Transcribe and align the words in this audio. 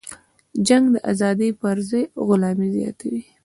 جنگ 0.67 0.85
د 0.93 0.95
ازادۍ 1.11 1.49
پرځای 1.61 2.03
غلامي 2.27 2.67
زیاتوي. 2.77 3.21